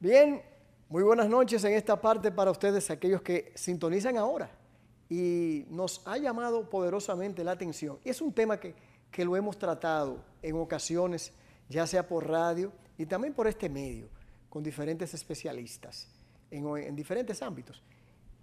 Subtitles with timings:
[0.00, 0.42] Bien,
[0.88, 4.50] muy buenas noches en esta parte para ustedes, aquellos que sintonizan ahora.
[5.08, 7.98] Y nos ha llamado poderosamente la atención.
[8.04, 8.74] Y es un tema que,
[9.12, 11.32] que lo hemos tratado en ocasiones,
[11.68, 14.08] ya sea por radio y también por este medio,
[14.48, 16.08] con diferentes especialistas
[16.50, 17.80] en, en diferentes ámbitos.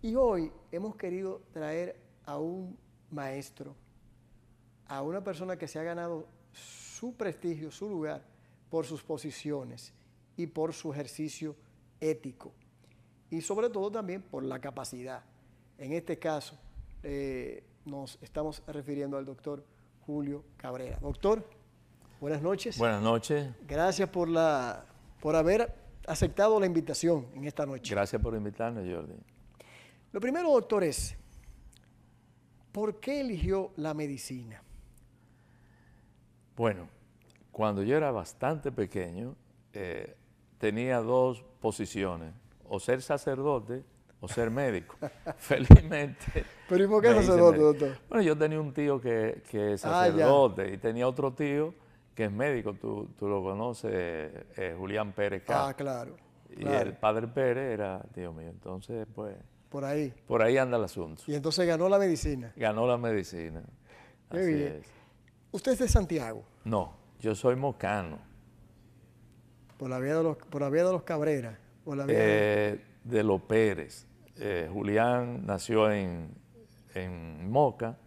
[0.01, 2.77] Y hoy hemos querido traer a un
[3.11, 3.75] maestro,
[4.89, 8.23] a una persona que se ha ganado su prestigio, su lugar,
[8.69, 9.93] por sus posiciones
[10.35, 11.55] y por su ejercicio
[12.01, 12.51] ético.
[13.29, 15.23] Y sobre todo también por la capacidad.
[15.77, 16.57] En este caso,
[17.03, 19.63] eh, nos estamos refiriendo al doctor
[20.05, 20.97] Julio Cabrera.
[20.99, 21.47] Doctor,
[22.19, 22.77] buenas noches.
[22.77, 23.47] Buenas noches.
[23.67, 24.85] Gracias por, la,
[25.21, 25.73] por haber
[26.07, 27.93] aceptado la invitación en esta noche.
[27.93, 29.13] Gracias por invitarnos, Jordi.
[30.11, 31.15] Lo primero, doctor, es,
[32.71, 34.63] ¿por qué eligió la medicina?
[36.59, 36.89] Bueno,
[37.53, 39.33] cuando yo era bastante pequeño,
[39.71, 40.17] eh,
[40.57, 42.33] tenía dos posiciones,
[42.67, 43.85] o ser sacerdote
[44.19, 44.97] o ser médico.
[45.37, 46.43] Felizmente.
[46.67, 47.97] ¿Pero y por qué sacerdote, doctor?
[48.09, 51.73] Bueno, yo tenía un tío que, que es ah, sacerdote y tenía otro tío
[52.13, 56.17] que es médico, tú, tú lo conoces, eh, Julián Pérez Ah, claro.
[56.57, 59.33] Y el padre Pérez era tío mío, entonces pues...
[59.69, 60.13] Por ahí.
[60.27, 61.23] Por ahí anda el asunto.
[61.25, 62.51] Y entonces ganó la medicina.
[62.57, 63.63] Ganó la medicina.
[64.29, 64.98] Qué bien.
[65.51, 66.43] ¿Usted es de Santiago?
[66.63, 68.19] No, yo soy mocano.
[69.77, 71.57] Por la vía de los, por la vía de los Cabrera.
[72.07, 73.23] Eh, de...
[73.23, 74.05] los Pérez.
[74.37, 76.29] Eh, Julián nació en,
[76.93, 77.97] en Moca.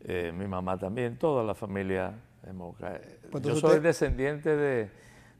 [0.00, 3.00] Eh, mi mamá también, toda la familia de Moca.
[3.30, 4.90] Pues yo soy descendiente de,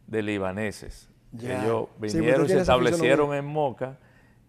[0.07, 1.09] de libaneses.
[1.39, 3.99] Ellos vinieron y se establecieron en Moca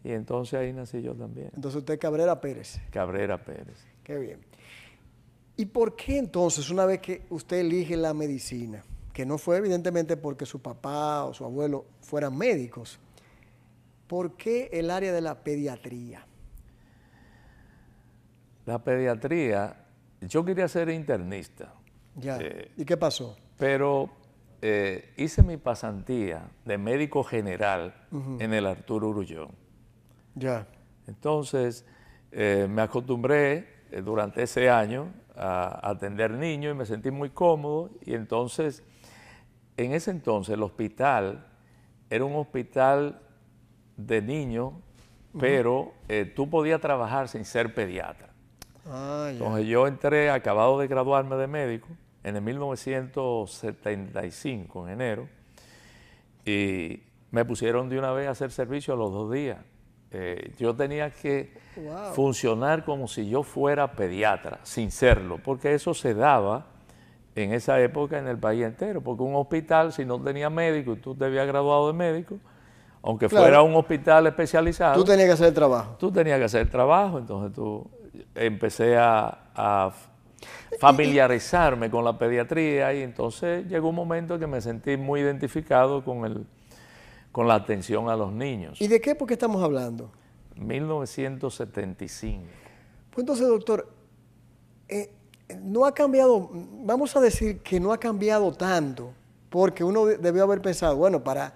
[0.04, 1.52] y entonces ahí nací yo también.
[1.54, 2.82] Entonces usted es Cabrera Pérez.
[2.90, 3.86] Cabrera Pérez.
[4.04, 4.40] Qué bien.
[5.62, 10.18] ¿Y por qué entonces, una vez que usted elige la medicina, que no fue evidentemente
[10.18, 12.98] porque su papá o su abuelo fueran médicos.
[14.08, 16.26] ¿Por qué el área de la pediatría?
[18.66, 19.86] La pediatría,
[20.22, 21.72] yo quería ser internista.
[22.16, 22.40] Ya.
[22.42, 23.38] Eh, ¿Y qué pasó?
[23.60, 24.10] Pero
[24.64, 28.08] eh, hice mi pasantía de médico general
[28.40, 29.52] en el Arturo Urullón.
[30.34, 30.68] Ya.
[31.06, 31.86] Entonces,
[32.32, 38.14] eh, me acostumbré durante ese año a atender niños y me sentí muy cómodo y
[38.14, 38.84] entonces
[39.78, 41.48] en ese entonces el hospital
[42.10, 43.22] era un hospital
[43.96, 44.74] de niños,
[45.40, 48.28] pero eh, tú podías trabajar sin ser pediatra.
[48.86, 51.88] Ah, entonces yo entré, acabado de graduarme de médico,
[52.24, 55.30] en el 1975, en enero,
[56.46, 59.58] y me pusieron de una vez a hacer servicio a los dos días.
[60.14, 61.54] Eh, yo tenía que
[62.14, 66.66] funcionar como si yo fuera pediatra, sin serlo, porque eso se daba
[67.36, 70.96] en esa época en el país entero, porque un hospital, si no tenía médico y
[70.98, 72.38] tú te habías graduado de médico,
[73.04, 74.96] aunque fuera un hospital especializado.
[74.96, 75.96] Tú tenías que hacer el trabajo.
[75.98, 77.90] Tú tenías que hacer el trabajo, entonces tú
[78.36, 79.92] empecé a,
[80.80, 86.26] familiarizarme con la pediatría y entonces llegó un momento que me sentí muy identificado con,
[86.26, 86.46] el,
[87.32, 88.80] con la atención a los niños.
[88.82, 90.12] ¿Y de qué época estamos hablando?
[90.56, 92.44] 1975.
[93.10, 93.88] Pues entonces, doctor,
[94.88, 95.12] eh,
[95.62, 99.14] no ha cambiado, vamos a decir que no ha cambiado tanto,
[99.50, 101.54] porque uno debió haber pensado, bueno, para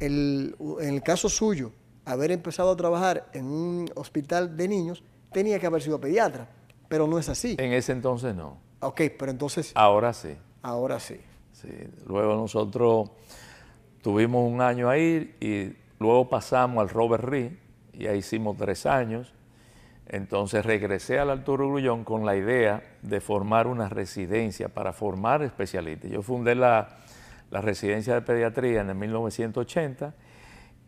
[0.00, 1.72] el, en el caso suyo,
[2.04, 6.48] haber empezado a trabajar en un hospital de niños, tenía que haber sido pediatra,
[6.88, 7.56] pero no es así.
[7.58, 8.58] En ese entonces no.
[8.80, 9.72] Ok, pero entonces...
[9.74, 10.36] Ahora sí.
[10.62, 11.16] Ahora sí.
[11.52, 11.68] Sí,
[12.06, 13.10] luego nosotros
[14.02, 17.52] tuvimos un año ahí y luego pasamos al Robert Reed
[17.92, 19.32] y ahí hicimos tres años
[20.12, 26.10] entonces regresé al Arturo Grullón con la idea de formar una residencia para formar especialistas.
[26.10, 26.98] Yo fundé la,
[27.50, 30.14] residencia de pediatría en el 1980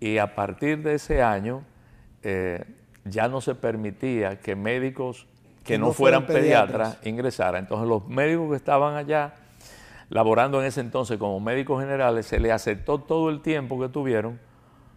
[0.00, 1.62] y a partir de ese año
[2.22, 2.64] eh,
[3.04, 5.26] ya no se permitía que médicos
[5.64, 7.64] que, no, fueran, pediatras, ingresaran.
[7.64, 9.34] Entonces los médicos que estaban allá
[10.14, 14.40] laborando en ese entonces como médicos generales, se les aceptó todo el tiempo que tuvieron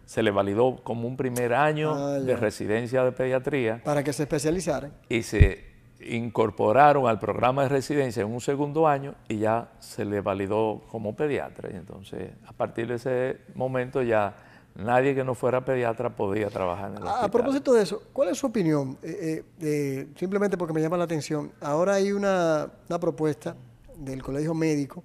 [0.08, 3.82] se le validó como un primer año ah, de residencia de pediatría.
[3.84, 4.90] Para que se especializaran.
[5.10, 5.66] Y se
[6.00, 11.14] incorporaron al programa de residencia en un segundo año y ya se le validó como
[11.14, 11.68] pediatra.
[11.70, 14.34] Y entonces, a partir de ese momento ya
[14.76, 17.24] nadie que no fuera pediatra podía trabajar en el hospital.
[17.26, 18.96] A propósito de eso, ¿cuál es su opinión?
[19.02, 21.52] Eh, eh, simplemente porque me llama la atención.
[21.60, 23.54] Ahora hay una, una propuesta
[23.98, 25.04] del Colegio Médico,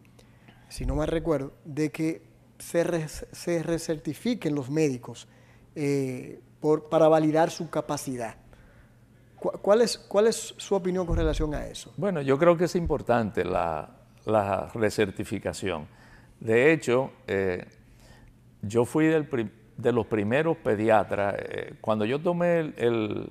[0.69, 2.21] si no mal recuerdo, de que
[2.59, 2.83] se,
[3.63, 5.27] recertifiquen los médicos
[5.75, 6.39] eh,
[6.89, 8.35] para validar su capacidad.
[9.35, 11.93] ¿Cuál es, ¿Cuál es su opinión con relación a eso?
[11.97, 13.89] Bueno, yo creo que es importante la,
[14.25, 15.87] la recertificación.
[16.39, 17.65] De hecho, eh,
[18.61, 21.35] yo fui de los primeros pediatras.
[21.39, 23.29] Eh, cuando yo tomé el,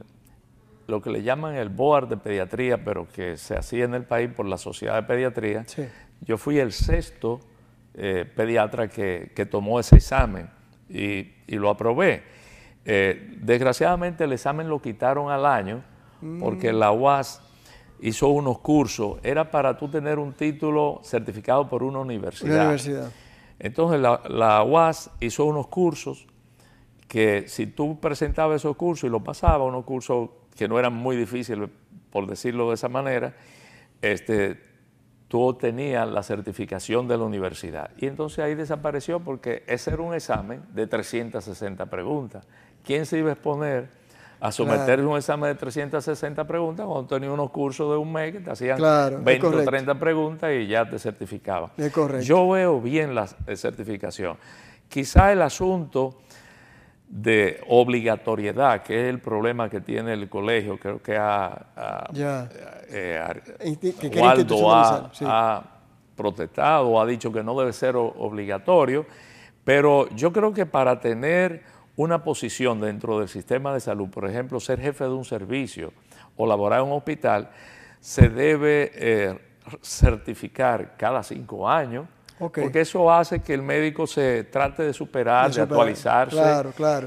[0.86, 4.30] lo que le llaman el BOAR de pediatría, pero que se hacía en el país
[4.34, 5.64] por la Sociedad de Pediatría,
[6.20, 7.40] yo fui el sexto
[7.94, 10.48] eh, pediatra que, tomó ese examen
[10.88, 12.22] y, lo aprobé.
[12.84, 15.84] desgraciadamente el examen lo quitaron al año
[16.40, 16.76] porque mm.
[16.76, 17.40] la UAS
[18.00, 22.66] hizo unos cursos, era para tú tener un título certificado por una universidad.
[22.66, 23.10] universidad.
[23.58, 26.26] Entonces la, UAS hizo unos cursos
[27.06, 31.16] que si tú presentabas esos cursos y los pasabas, unos cursos que no eran muy
[31.16, 31.68] difíciles,
[32.10, 33.34] por decirlo de esa manera,
[34.00, 34.60] este,
[35.28, 37.90] tú obtenías la certificación de la universidad.
[37.96, 42.46] Y entonces ahí desapareció porque ese era un examen de 360 preguntas.
[42.84, 44.02] ¿Quién se iba a exponer?
[44.42, 48.40] a someter un examen de 360 preguntas cuando tenía unos cursos de un mes que
[48.40, 48.76] te hacían
[49.22, 51.70] 20 o 30 preguntas y ya te certificaban.
[52.26, 54.36] Yo veo bien la certificación.
[54.88, 56.18] Quizá el asunto
[57.12, 61.66] de obligatoriedad, que es el problema que tiene el colegio, creo que ha,
[65.26, 65.62] ha,
[66.16, 69.04] protestado, ha dicho que no debe ser obligatorio,
[69.62, 71.62] pero yo creo que para tener
[71.96, 75.92] una posición dentro del sistema de salud, por ejemplo, ser jefe de un servicio
[76.38, 77.50] o laborar en un hospital,
[78.00, 79.38] se debe eh,
[79.82, 82.06] certificar cada cinco años,
[82.38, 86.40] porque eso hace que el médico se trate de superar, de, actualizarse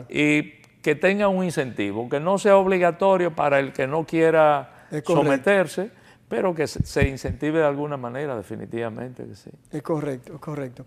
[0.10, 5.92] y que tenga un incentivo, que no sea obligatorio para el que no quiera someterse,
[6.28, 9.50] pero que se, incentive de alguna manera, definitivamente que sí.
[9.72, 10.86] Es correcto, es correcto.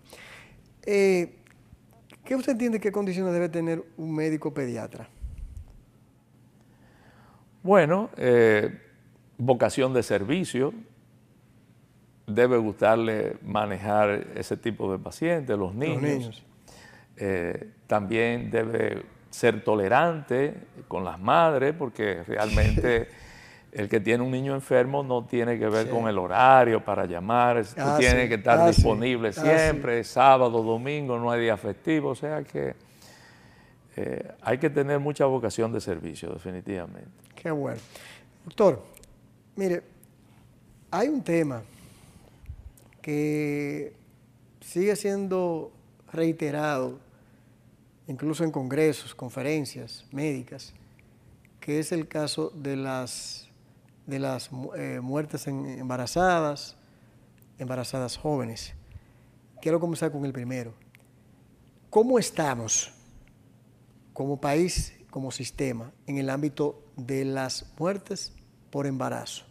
[0.85, 1.35] Eh,
[2.23, 5.09] ¿Qué usted entiende qué condiciones debe tener un médico pediatra?
[7.63, 8.81] Bueno, eh,
[9.37, 10.73] vocación de servicio,
[12.29, 16.43] debe gustarle manejar ese tipo de pacientes, los niños.
[17.17, 20.53] Eh, también debe ser tolerante
[20.87, 23.09] con las madres, porque realmente
[23.71, 27.63] el que tiene un niño enfermo no tiene que ver con el horario para llamar,
[27.77, 32.15] ah, tiene que estar ah, disponible ah, siempre, sábado, domingo, no hay día festivo, o
[32.15, 32.75] sea que
[33.95, 37.09] eh, hay que tener mucha vocación de servicio, definitivamente.
[37.35, 37.79] Qué bueno.
[38.45, 38.81] Doctor,
[39.55, 39.83] mire,
[40.89, 41.61] hay un tema
[43.01, 43.93] que
[44.61, 45.71] sigue siendo
[46.11, 46.99] reiterado,
[48.07, 50.73] incluso en congresos, conferencias médicas,
[51.59, 53.49] que es el caso de las
[54.09, 56.75] de las eh, muertes embarazadas,
[57.59, 58.73] embarazadas jóvenes.
[59.61, 60.73] Quiero comenzar con el primero.
[61.91, 62.91] ¿Cómo estamos
[64.13, 68.33] como país, como sistema, en el ámbito de las muertes
[68.71, 69.48] por embarazo?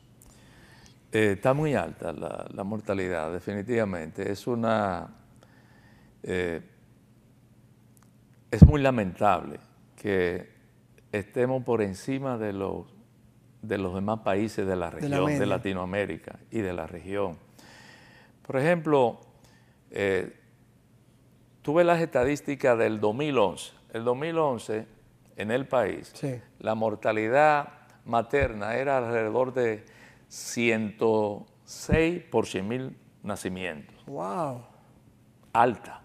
[1.10, 4.30] Eh, está muy alta la, mortalidad, definitivamente.
[4.30, 5.08] Es una.
[6.22, 6.60] Eh,
[8.50, 9.60] es muy lamentable
[9.96, 10.48] que
[11.12, 12.86] estemos por encima de los
[13.62, 17.38] de los demás países de la región, de, Latinoamérica y de la región.
[18.46, 19.20] Por ejemplo,
[19.90, 20.34] eh,
[21.62, 23.72] tuve las estadísticas del 2011.
[23.92, 24.86] El 2011,
[25.36, 26.12] en el país,
[26.58, 27.68] la mortalidad
[28.04, 29.84] materna era alrededor de
[30.28, 33.96] 106 por 100 mil nacimientos.
[34.06, 34.62] ¡Wow!
[35.52, 36.02] Alta.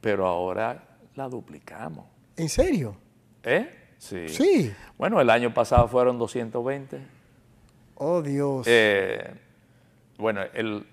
[0.00, 2.06] Pero ahora la duplicamos.
[2.36, 2.96] ¿En serio?
[3.42, 3.84] ¿Eh?
[3.98, 4.72] Sí.
[4.98, 7.00] Bueno, el año pasado fueron 220.
[7.96, 8.66] Oh, Dios.
[8.68, 9.32] Eh,
[10.18, 10.86] bueno, el,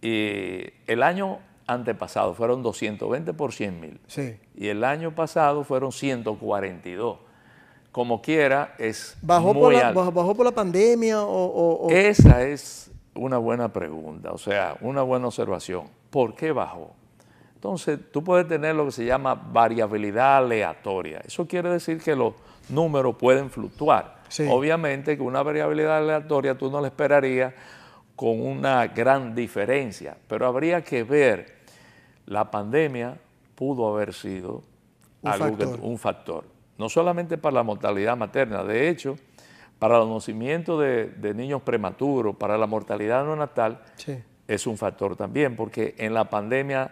[0.00, 4.00] y el año antepasado fueron 220 por 100 mil.
[4.06, 4.38] Sí.
[4.54, 7.18] Y el año pasado fueron 142.
[7.96, 13.38] Como quiera, es ¿Bajó, muy por, la, bajó, por la pandemia o, Esa es una
[13.38, 15.84] buena pregunta, o sea, una buena observación.
[16.10, 16.90] ¿Por qué bajó?
[17.54, 21.22] Entonces, tú puedes tener lo que se llama variabilidad aleatoria.
[21.24, 22.34] Eso quiere decir que los
[22.68, 24.16] números pueden fluctuar.
[24.46, 27.54] Obviamente que una variabilidad aleatoria tú no la esperarías
[28.14, 31.54] con una gran diferencia, pero habría que ver,
[32.26, 33.16] la pandemia
[33.54, 34.62] pudo haber sido
[35.22, 35.78] un, factor.
[35.80, 36.44] un factor,
[36.78, 39.16] no solamente para la mortalidad materna, de hecho,
[39.78, 43.82] para el nacimiento de, niños prematuros, para la mortalidad neonatal,
[44.48, 46.90] es un factor también, porque en la pandemia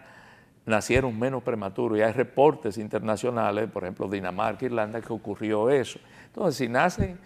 [0.67, 5.99] nacieron menos prematuros y hay reportes internacionales, por ejemplo, Dinamarca, Irlanda, que ocurrió eso.
[6.26, 7.19] Entonces, si nacen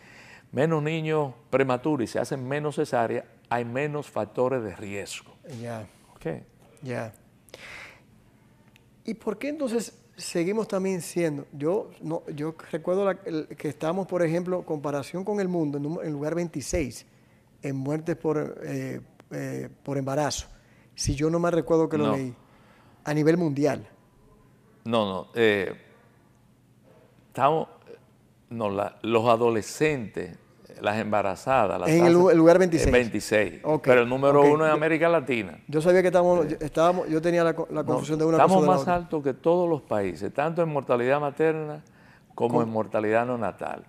[0.53, 5.35] menos niños prematuros y se hacen menos cesáreas, hay menos factores de riesgo.
[5.61, 5.87] Ya.
[6.83, 7.13] Ya.
[9.05, 14.07] ¿Y por qué entonces seguimos también siendo, yo no, yo recuerdo la- el- que estamos,
[14.07, 17.07] por ejemplo, comparación con el mundo, en, lugar 26
[17.63, 20.47] en muertes por, eh, eh, por embarazo.
[20.95, 22.13] Si yo no me recuerdo que lo No.
[22.17, 22.35] leí,
[23.05, 23.89] a nivel mundial.
[24.85, 25.29] No, no.
[25.35, 25.73] eh,
[27.29, 27.69] estamos,
[28.51, 30.37] no, la- los adolescentes,
[30.81, 32.93] las embarazadas, las En el, tasas- el lugar es 26.
[32.93, 33.61] 26.
[33.65, 35.59] Ok, Pero el número uno en América Latina.
[35.69, 38.57] Yo sabía que estábamos, yo- estábamos, yo tenía la, la No, confusión de una estamos
[38.59, 41.83] cosa de la más altos que todos los países, tanto en mortalidad materna
[42.35, 43.85] como en mortalidad no natal.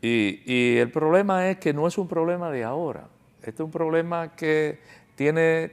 [0.00, 3.08] Y, y el problema es que no es un problema de ahora.
[3.40, 4.78] Este es un problema que
[5.14, 5.72] tiene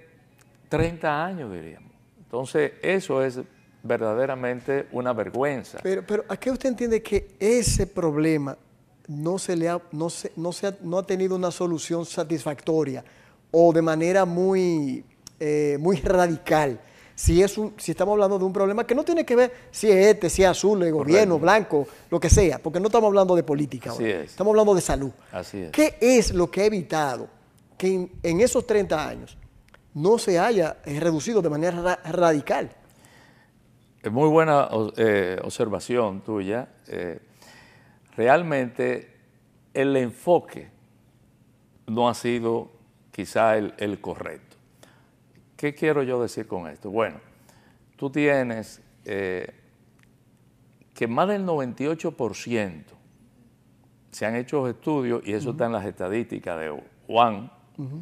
[0.70, 1.92] 30 años, diríamos.
[2.18, 3.40] Entonces, eso es
[3.84, 5.80] verdaderamente una vergüenza.
[5.84, 8.58] Pero, pero ¿a qué usted entiende que ese problema
[9.12, 13.04] no se le ha, no se, no se ha, no ha tenido una solución satisfactoria
[13.52, 15.04] o de manera muy,
[15.40, 16.80] eh, muy radical?
[17.14, 19.92] Si, es un, si estamos hablando de un problema que no tiene que ver si
[19.92, 23.36] es este, si es azul, el gobierno, blanco, lo que sea, porque no estamos hablando
[23.36, 24.32] de política ahora, es.
[24.32, 25.12] estamos hablando de salud.
[25.32, 25.72] Así es.
[25.72, 27.28] ¿Qué es lo que ha evitado
[27.78, 29.38] que en, en esos 30 años
[29.94, 32.72] no se haya eh, reducido de manera ra- radical?
[34.02, 36.70] Es muy buena eh, observación tuya.
[36.88, 37.20] Eh,
[38.16, 39.16] realmente
[39.74, 40.70] el enfoque
[41.88, 42.72] no ha sido
[43.12, 44.58] quizá el, el correcto.
[45.56, 46.90] ¿Qué quiero yo decir con esto?
[46.90, 47.20] Bueno,
[47.96, 49.54] tú tienes eh,
[50.94, 52.84] que más del 98%
[54.12, 57.52] se han hecho estudios, y eso está en las estadísticas de Juan,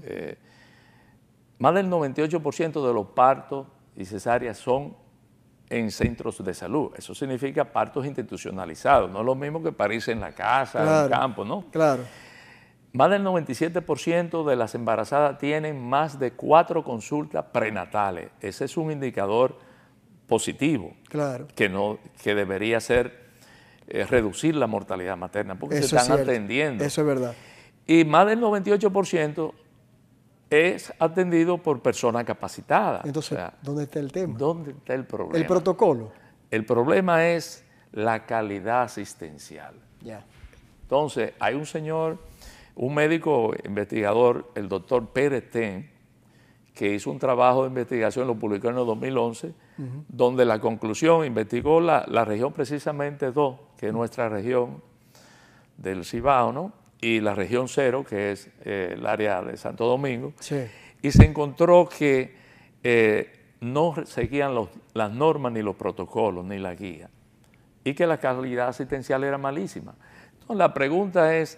[0.04, 0.38] eh,
[1.58, 4.96] más del 98% de los partos y cesáreas son
[5.70, 6.92] en centros de salud.
[6.98, 11.10] Eso significa partos institucionalizados, no es lo mismo que parirse en la casa, en el
[11.10, 11.66] campo, ¿no?
[11.72, 12.04] Claro.
[12.92, 18.32] Más del 97% de las embarazadas tienen más de cuatro consultas prenatales.
[18.42, 19.60] Ese es un indicador
[20.28, 21.48] positivo Claro.
[21.56, 23.30] que, no, que debería ser
[23.88, 26.84] eh, reducir la mortalidad materna, porque Eso se es están atendiendo.
[26.84, 27.34] Eso es verdad.
[27.86, 29.54] Y más del 98%
[30.50, 33.06] es atendido por personas capacitadas.
[33.06, 34.38] Entonces, O sea, ¿dónde está el tema?
[34.38, 35.38] ¿dónde está el problema?
[35.38, 36.12] El protocolo.
[36.50, 39.76] El problema es la calidad asistencial.
[40.02, 40.26] Ya.
[40.84, 42.18] Entonces, hay un señor,
[42.76, 45.92] un médico investigador, el doctor Pérez Ten,
[46.74, 49.54] que hizo un trabajo de investigación, lo publicó en el 2011,
[50.08, 54.82] donde la conclusión investigó la, la región precisamente 2, que es nuestra región
[55.78, 56.72] del Cibao, ¿no?
[57.02, 60.66] Y la región 0, que es eh, el área de Santo Domingo, Sí.
[61.02, 62.36] y se encontró que
[62.84, 67.10] eh, no seguían los- las normas ni los protocolos ni la guía
[67.84, 69.96] y que la calidad asistencial era malísima.
[70.34, 71.58] Entonces la pregunta es,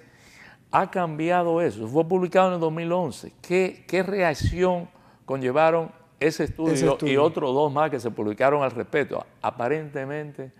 [0.72, 1.88] ¿ha cambiado eso?
[1.88, 3.34] Fue publicado en el 2011.
[3.42, 4.90] ¿Qué, qué reacción
[5.26, 9.26] conllevaron ese estudio, Ese y otros dos más que se publicaron al respecto?
[9.42, 10.52] Aparentemente,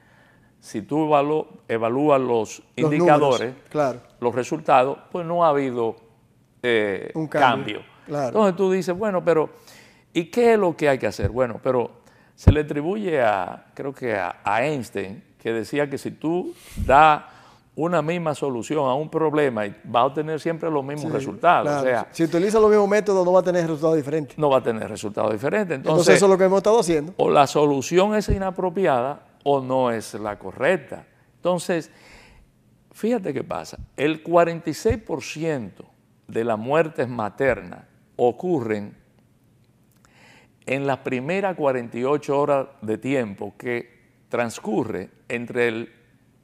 [0.62, 4.00] si tú evalú- evalúas los, Los indicadores, números, claro.
[4.22, 5.96] los resultados, pues no ha habido
[6.64, 7.80] eh, Un cambio.
[7.80, 8.28] cambio, claro.
[8.28, 9.50] Entonces tú dices, bueno, pero
[10.14, 11.30] ¿y qué es lo que hay que hacer?
[11.32, 11.90] Bueno, pero
[12.36, 16.54] se le atribuye a, creo que a, a Einstein, que decía que si tú
[16.86, 17.24] das
[17.76, 21.64] una misma solución a un problema, y vas a obtener siempre los mismos Sí, resultados.
[21.68, 21.82] claro.
[21.82, 24.38] O sea, si utiliza los mismos métodos, no va a tener resultados diferentes.
[24.38, 25.78] no va a tener resultados diferentes.
[25.78, 27.14] Entonces, Entonces, eso es lo que hemos estado haciendo.
[27.18, 31.06] o la solución es inapropiada o no es la correcta.
[31.36, 31.92] Entonces,
[32.92, 33.78] fíjate qué pasa.
[33.98, 35.86] El 46%
[36.28, 38.96] de las muertes maternas ocurren
[40.66, 45.92] en las primeras 48 horas de tiempo que transcurre entre el-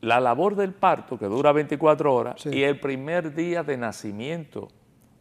[0.01, 2.49] la labor del parto, que dura 24 horas, Sí.
[2.49, 4.67] y el primer día de nacimiento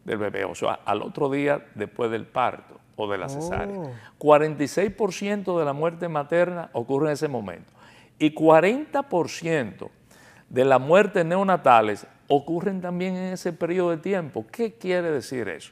[0.03, 3.77] del bebé, o sea, al otro día después del parto o de la cesárea.
[3.79, 3.91] Oh.
[4.19, 7.71] 46% de la muerte materna ocurre en ese momento.
[8.19, 9.89] Y 40%
[10.49, 14.45] de las muertes neonatales ocurren también en ese periodo de tiempo.
[14.51, 15.71] ¿Qué quiere decir eso?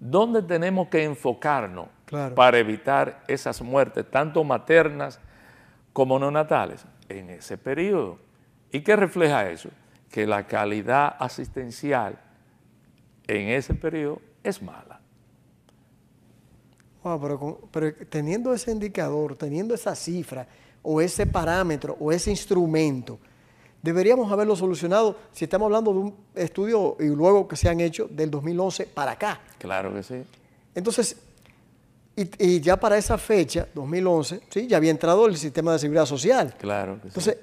[0.00, 2.34] ¿Dónde tenemos que enfocarnos Claro.
[2.34, 5.20] para evitar esas muertes, tanto maternas
[5.92, 6.86] como neonatales?
[7.08, 8.18] En ese periodo.
[8.70, 9.70] ¿Y qué refleja eso?
[10.10, 12.18] Que la calidad asistencial
[13.26, 14.97] en ese periodo es mala.
[17.02, 20.46] Wow, pero, teniendo ese indicador, teniendo esa cifra,
[20.82, 23.18] o ese parámetro, o ese instrumento,
[23.82, 28.08] deberíamos haberlo solucionado si estamos hablando de un estudio y luego que se han hecho
[28.10, 29.40] del 2011 para acá.
[29.58, 30.22] Claro que sí.
[30.74, 31.16] Entonces,
[32.16, 34.66] y, y ya para esa fecha, 2011, ¿sí?
[34.66, 36.54] ya había entrado el sistema de seguridad social.
[36.58, 37.08] Claro que sí.
[37.08, 37.38] Entonces,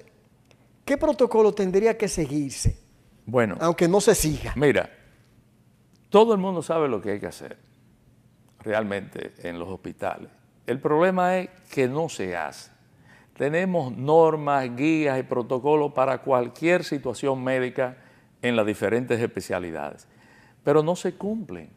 [0.84, 2.78] ¿qué protocolo tendría que seguirse?
[3.26, 4.54] bueno, Aunque no se siga.
[4.56, 4.90] Mira,
[6.10, 7.65] todo el mundo sabe lo que hay que hacer
[8.66, 10.30] realmente en los hospitales.
[10.68, 12.72] El problema es que no se hace.
[13.38, 17.98] tenemos normas, guías y protocolos para cualquier situación médica
[18.42, 20.08] en las diferentes especialidades,
[20.64, 21.70] pero no se cumplen.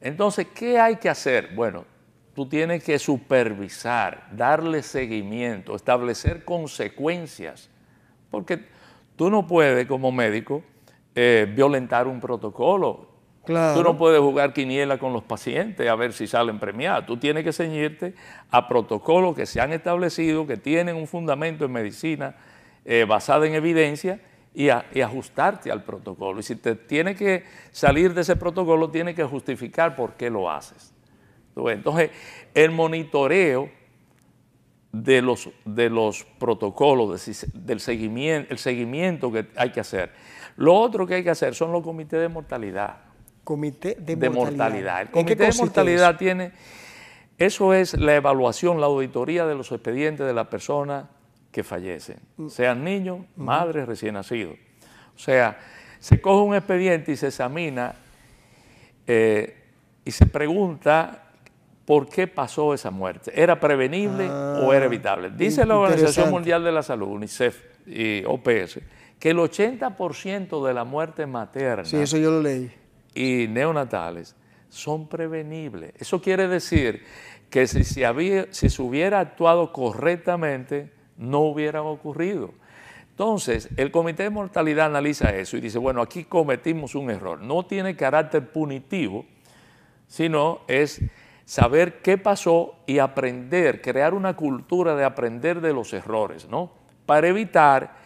[0.00, 1.54] Entonces, ¿qué hay que hacer?
[1.54, 1.84] Bueno,
[2.34, 7.70] tú tienes que supervisar, darle seguimiento, establecer consecuencias,
[8.30, 8.66] porque
[9.16, 10.62] tú no puedes como médico
[11.14, 13.11] eh, violentar un protocolo.
[13.44, 17.06] Tú no puedes jugar quiniela con los pacientes a ver si salen premiados.
[17.06, 18.14] Tú tienes que ceñirte
[18.50, 22.36] a protocolos que se han establecido, que tienen un fundamento en medicina
[22.84, 24.20] eh, basada en evidencia
[24.54, 26.38] y, ajustarte al protocolo.
[26.38, 30.48] Y si te tiene que salir de ese protocolo, tienes que justificar por qué lo
[30.48, 30.94] haces.
[31.56, 32.10] Entonces,
[32.54, 33.70] el monitoreo
[34.92, 40.12] de los, de los protocolos, del seguimiento, el seguimiento que hay que hacer.
[40.56, 43.11] Lo otro que hay que hacer son los comités de mortalidad.
[43.44, 45.02] Comité de, mortalidad.
[45.02, 46.52] El comité de mortalidad tiene,
[47.38, 51.06] eso es la evaluación, la auditoría de los expedientes de las personas
[51.50, 52.48] que fallecen, mm.
[52.48, 54.56] sean niños, madres, recién nacidos.
[55.14, 55.58] O sea,
[55.98, 57.94] se coge un expediente y se examina
[59.06, 59.56] eh,
[60.04, 61.22] y se pregunta
[61.84, 63.32] por qué pasó esa muerte.
[63.34, 65.30] ¿Era prevenible o era ah, evitable?
[65.30, 68.80] Dice la Organización Mundial de la Salud, UNICEF y OPS,
[69.18, 72.70] que el 80% de la muerte materna sí, eso yo lo leí.
[73.14, 74.36] Y neonatales
[74.68, 75.92] son prevenibles.
[75.98, 77.04] Eso quiere decir
[77.50, 82.54] que si, se hubiera actuado correctamente, no hubieran ocurrido.
[83.10, 87.40] Entonces, el Comité de Mortalidad analiza eso y dice, bueno, aquí cometimos un error.
[87.40, 89.26] No tiene carácter punitivo,
[90.06, 91.02] sino es
[91.44, 96.72] saber qué pasó y aprender, crear una cultura de aprender de los errores, ¿no?
[97.04, 97.96] Para evitar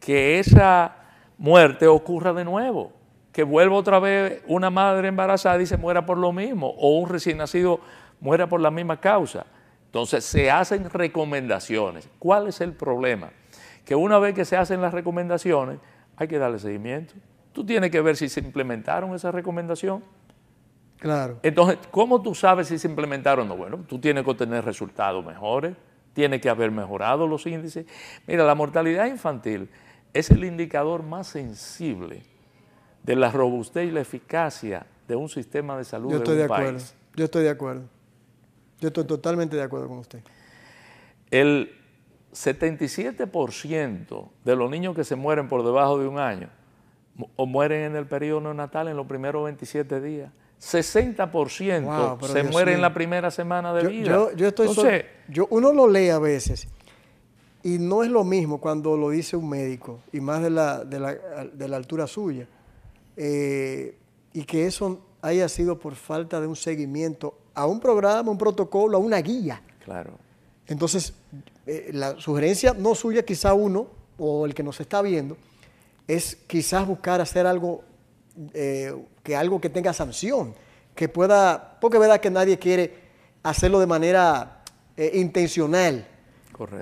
[0.00, 0.96] que esa
[1.38, 2.92] muerte ocurra de nuevo,
[3.36, 7.06] que vuelva otra vez una madre embarazada y se muera por lo mismo, o un
[7.06, 7.80] recién nacido
[8.18, 9.44] muera por la misma causa.
[9.84, 12.08] Entonces se hacen recomendaciones.
[12.18, 13.28] ¿Cuál es el problema?
[13.84, 15.80] Que una vez que se hacen las recomendaciones,
[16.16, 17.12] hay que darle seguimiento.
[17.52, 20.02] Tú tienes que ver si se implementaron esa recomendación.
[20.98, 21.38] Claro.
[21.42, 23.56] Entonces, ¿cómo tú sabes si se implementaron o no?
[23.58, 25.76] Bueno, tú tienes que obtener resultados mejores,
[26.14, 27.84] tiene que haber mejorado los índices.
[28.26, 29.68] Mira, la mortalidad infantil
[30.14, 32.22] es el indicador más sensible
[33.06, 36.52] de la robustez y la eficacia de un sistema de salud Yo estoy de, un
[36.52, 36.84] acuerdo.
[37.14, 37.82] Yo estoy de acuerdo.
[38.80, 40.20] Yo estoy totalmente de acuerdo con usted.
[41.30, 41.72] El
[42.32, 46.48] 77% de los niños que se mueren por debajo de un año
[47.36, 50.32] o mueren en el periodo neonatal en los primeros 27 días.
[50.60, 54.30] 60% se muere en la primera semana de vida.
[54.34, 54.68] Yo, estoy
[55.28, 56.66] yo, uno lo lee a veces
[57.62, 61.00] y no es lo mismo cuando lo dice un médico, y más de la, de
[61.00, 62.46] la, de la altura suya,
[63.16, 63.96] eh,
[64.32, 68.96] y que eso haya sido por falta de un seguimiento a un programa, un protocolo,
[68.96, 69.62] a una guía.
[69.84, 70.18] Claro.
[70.66, 71.14] Entonces,
[71.66, 75.36] eh, la sugerencia no suya, quizá uno, o el que nos está viendo,
[76.06, 77.82] es quizás buscar hacer algo,
[78.52, 80.54] eh, que algo que tenga sanción,
[80.94, 82.94] que pueda, porque es verdad que nadie quiere
[83.42, 84.62] hacerlo de manera
[85.12, 86.06] intencional,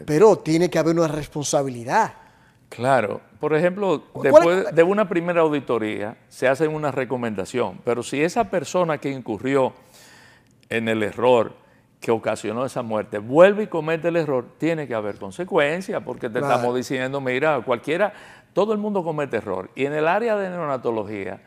[0.06, 2.14] pero tiene que haber una responsabilidad.
[2.68, 3.20] Claro.
[3.44, 8.96] Por ejemplo, después de una primera auditoría se hace una recomendación, pero si esa persona
[8.96, 9.74] que incurrió
[10.70, 11.52] en el error
[12.00, 16.38] que ocasionó esa muerte vuelve y comete el error, tiene que haber consecuencias, porque te
[16.38, 18.14] estamos diciendo, mira, cualquiera,
[18.54, 19.68] todo el mundo comete error.
[19.74, 21.42] Y en el área de neonatología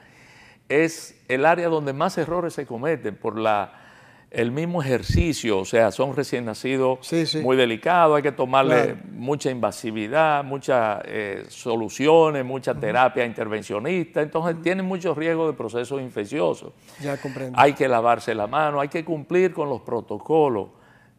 [0.69, 3.86] es el área donde más errores se cometen por la
[4.29, 6.99] el mismo ejercicio, o sea, son recién nacidos
[7.41, 14.85] muy delicados, hay que tomarle mucha invasividad, muchas eh, soluciones, mucha terapia intervencionista, entonces tienen
[14.85, 16.73] mucho riesgo de procesos infecciosos.
[16.99, 17.57] Ya comprendo.
[17.57, 20.69] Hay que lavarse la mano, hay que cumplir con los protocolos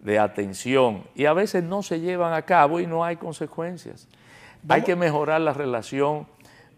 [0.01, 4.07] de atención y a veces no se llevan a cabo y no hay consecuencias.
[4.69, 6.27] Hay que mejorar la relación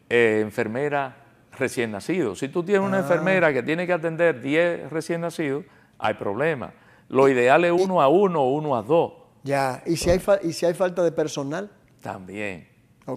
[0.08, 1.16] eh, enfermera
[1.58, 2.36] recién nacido.
[2.36, 3.00] Si tú tienes una ah.
[3.00, 5.64] enfermera que tiene que atender 10 recién nacidos,
[6.00, 6.72] hay problemas.
[7.08, 9.12] Lo ideal es uno a uno o uno a dos.
[9.42, 11.70] Ya, ¿y si hay, y si hay falta de personal?
[12.02, 12.68] También.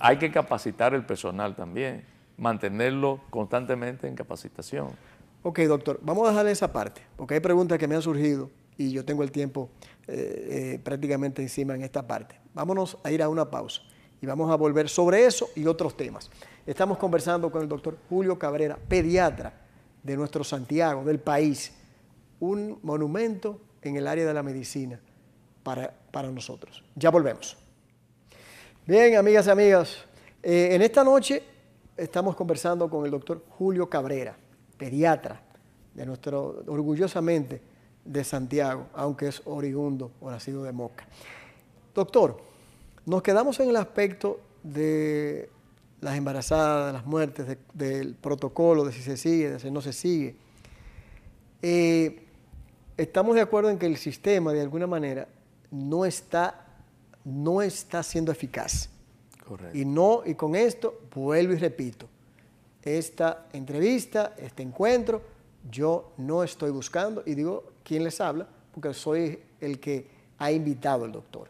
[0.02, 2.06] Hay que capacitar el personal también,
[2.38, 4.89] mantenerlo constantemente en capacitación.
[5.43, 8.91] Ok, doctor, vamos a dejar esa parte, porque hay preguntas que me han surgido y
[8.91, 9.69] yo tengo el tiempo
[10.08, 12.39] eh, eh, prácticamente encima en esta parte.
[12.54, 13.82] Vámonos a ir a una pausa
[14.22, 16.32] y vamos a volver sobre eso y otros temas.
[16.65, 19.54] Estamos conversando con el doctor Julio Cabrera, pediatra
[20.02, 21.74] de nuestro Santiago, del país
[22.44, 25.00] un monumento en el área de la medicina
[25.64, 25.94] para,
[26.30, 26.84] nosotros.
[26.94, 27.56] Ya volvemos.
[28.86, 29.98] Bien, amigas y amigas,
[30.42, 31.42] eh, en esta noche
[31.96, 34.36] estamos conversando con el doctor Julio Cabrera,
[34.78, 35.42] pediatra
[35.94, 37.62] de nuestro, orgullosamente,
[38.04, 41.08] de Santiago, aunque es oriundo o nacido de Moca.
[41.96, 42.42] Doctor,
[43.06, 45.50] nos quedamos en el aspecto de
[46.02, 50.36] las embarazadas, las muertes, del protocolo, de si se sigue, de si no se sigue.
[51.62, 52.23] Eh,
[52.98, 55.28] estamos de acuerdo en que el sistema, de alguna manera,
[55.72, 56.66] no está,
[57.24, 58.90] no está siendo eficaz.
[59.48, 59.78] Correcto.
[59.78, 62.08] Y, no, y con esto, vuelvo y repito,
[62.82, 65.22] esta entrevista, este encuentro,
[65.70, 71.06] yo no estoy buscando, y digo quién les habla, porque soy el que ha invitado
[71.06, 71.50] al doctor.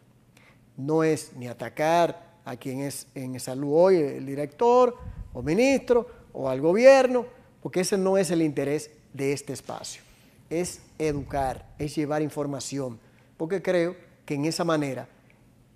[0.76, 4.96] No es ni atacar a quien es en salud hoy, el director
[5.32, 7.26] o ministro o al gobierno,
[7.62, 10.02] porque ese no es el interés de este espacio.
[10.50, 12.98] Es educar, es llevar información,
[13.36, 15.08] porque creo que en esa manera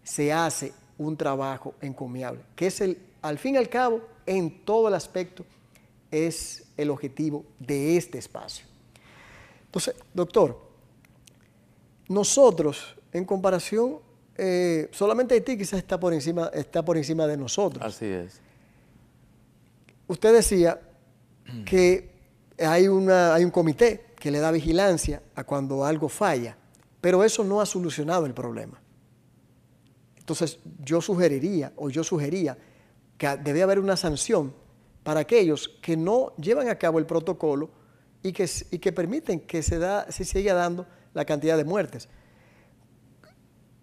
[0.03, 4.89] se hace un trabajo encomiable, que es el, al fin y al cabo, en todo
[4.89, 5.45] el aspecto,
[6.11, 8.67] es el objetivo de este espacio.
[9.67, 10.59] Entonces, doctor,
[12.09, 13.99] nosotros, en comparación
[14.41, 17.85] eh, solamente Haití quizás está por, encima, está por encima de nosotros.
[17.85, 18.41] Así es.
[20.07, 20.81] Usted decía
[21.67, 22.11] que
[22.59, 26.57] hay, una, hay un comité que le da vigilancia a cuando algo falla,
[27.01, 28.81] pero eso no ha solucionado el problema.
[30.17, 32.59] Entonces yo sugeriría, o yo sugería,
[33.17, 34.53] que debe haber una sanción
[35.03, 37.71] para aquellos que no llevan a cabo el protocolo
[38.23, 42.09] y que, y que permiten que se, da, se siga dando la cantidad de muertes.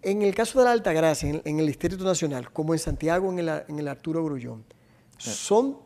[0.02, 3.40] En el caso de la Alta Gracia, en, el Distrito Nacional, como en Santiago, en
[3.40, 4.64] el, Arturo Grullón,
[5.18, 5.78] son,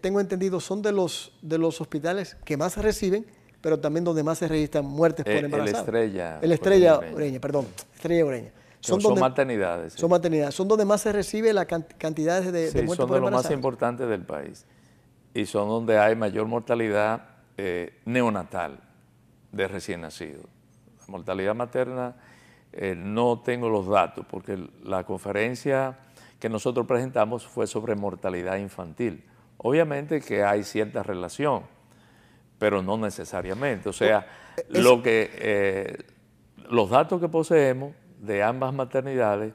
[0.00, 3.26] tengo entendido, son de los, de los hospitales que más reciben,
[3.62, 5.70] pero también donde más se registran muertes por embarazo.
[5.70, 6.38] El Estrella.
[6.42, 7.40] El Estrella Ureña.
[7.40, 7.66] perdón.
[7.94, 8.50] Estrella Ureña.
[8.80, 9.92] Son, son maternidades.
[9.94, 10.54] Son maternidades.
[10.54, 14.08] Son donde más se recibe la cantidad de, de sí, son de los más importantes
[14.08, 14.66] del país.
[15.32, 17.22] Y son donde hay mayor mortalidad
[17.56, 18.80] eh, neonatal
[19.52, 20.46] de recién nacidos.
[20.98, 22.16] La mortalidad materna
[22.72, 25.98] eh, no tengo los datos, porque la conferencia
[26.40, 29.24] que nosotros presentamos fue sobre mortalidad infantil.
[29.58, 31.62] Obviamente que hay cierta relación,
[32.62, 33.88] pero no necesariamente.
[33.88, 34.24] O sea,
[34.68, 35.98] lo que, eh,
[36.70, 39.52] los datos que poseemos de ambas maternidades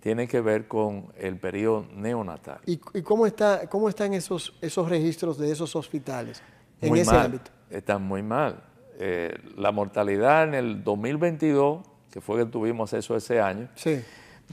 [0.00, 2.58] tienen que ver con el periodo neonatal.
[2.66, 6.42] ¿Y, cómo, está, cómo están esos, esos registros de esos hospitales
[6.80, 7.52] en ese ámbito?
[7.70, 8.60] Están muy mal.
[8.98, 14.02] Eh, la mortalidad en el 2022 que fue que tuvimos eso ese año, sí.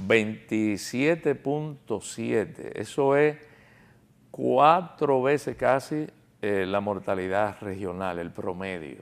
[0.08, 2.72] 27.7.
[2.76, 3.36] Eso es
[4.30, 6.06] cuatro veces casi
[6.48, 9.02] eh, la mortalidad regional, el promedio.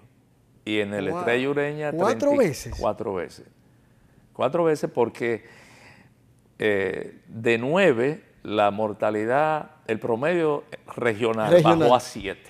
[0.64, 1.92] Y en el Estrella Ureña...
[1.92, 2.74] ¿Cuatro veces?
[2.80, 3.46] Cuatro veces.
[4.32, 5.44] Cuatro veces porque
[6.58, 10.64] eh, de nueve la mortalidad, el promedio
[10.96, 11.80] regional, regional.
[11.80, 12.50] bajó a siete.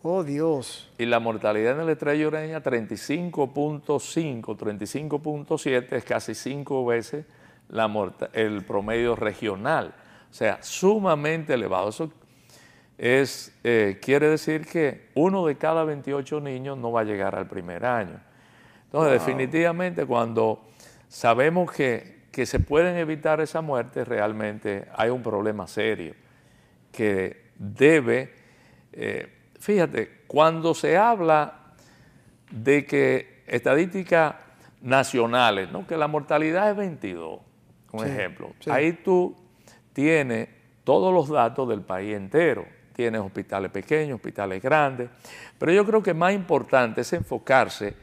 [0.00, 0.88] Oh Dios.
[0.96, 7.26] Y la mortalidad en el estrella ureña 35.5, 35.7 es casi cinco veces
[7.68, 7.90] la
[8.32, 9.92] el promedio regional.
[10.30, 11.88] O sea, sumamente elevado.
[11.88, 12.12] Eso
[13.00, 17.46] es, eh, quiere decir que uno de cada 28 niños no va a llegar al
[17.46, 18.20] primer año.
[18.84, 20.66] Entonces, definitivamente cuando
[21.08, 26.14] sabemos que, que se pueden evitar esa muerte, realmente hay un problema serio
[26.92, 28.34] que debe...
[28.92, 31.54] Eh, fíjate, cuando se habla
[32.50, 34.34] de que estadísticas
[34.82, 35.86] nacionales, ¿no?
[35.86, 37.40] que la mortalidad es 22,
[37.92, 39.34] un ejemplo, ahí tú
[39.94, 40.48] tienes
[40.84, 42.79] todos los datos del país entero.
[42.92, 45.08] Tienes hospitales pequeños, hospitales grandes,
[45.58, 47.94] pero yo creo que más importante es enfocarse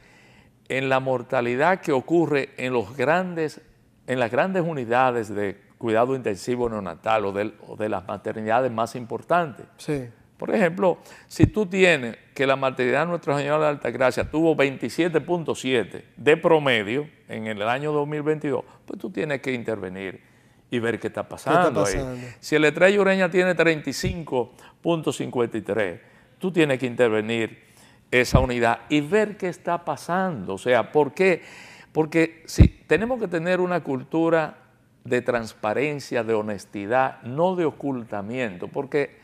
[0.69, 3.61] en la mortalidad que ocurre en, los grandes,
[4.07, 8.95] en las grandes unidades de cuidado intensivo neonatal o de, o de las maternidades más
[8.95, 9.65] importantes.
[9.77, 10.07] Sí.
[10.37, 16.03] Por ejemplo, si tú tienes que la maternidad de Nuestra Señora de Altagracia tuvo 27.7
[16.15, 20.21] de promedio en el año 2022, pues tú tienes que intervenir
[20.69, 21.95] y ver qué está pasando, ahí.
[22.39, 25.99] Si el estrella ureña tiene 35.53,
[26.39, 27.65] tú tienes que intervenir
[28.11, 30.55] esa unidad y ver qué está pasando.
[30.55, 31.43] O sea, ¿por qué?
[31.91, 34.57] Porque si tenemos que tener una cultura
[35.03, 39.19] de transparencia, de honestidad, no de ocultamiento, porque